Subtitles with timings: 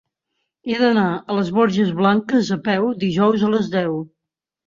[0.69, 4.01] He d'anar a les Borges Blanques a peu dijous a les deu.